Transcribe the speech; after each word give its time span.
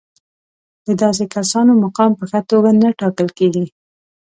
د 0.85 0.87
داسې 1.01 1.23
کسانو 1.35 1.71
مقام 1.83 2.11
په 2.19 2.23
ښه 2.29 2.39
توګه 2.51 2.69
نه 2.81 2.89
ټاکل 2.99 3.27
کېږي. 3.37 3.65